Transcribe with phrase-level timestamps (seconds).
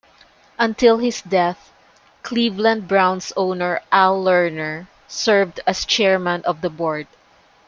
[0.57, 1.71] Until his death,
[2.23, 7.05] Cleveland Browns owner Al Lerner served as Chairman of the Board.